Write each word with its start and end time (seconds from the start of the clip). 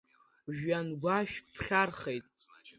Жәҩангәашәԥхьарахеит! 0.55 2.25